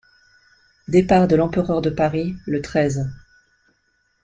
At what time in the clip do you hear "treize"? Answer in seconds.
2.63-3.07